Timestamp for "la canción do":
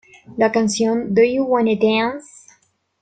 0.35-1.21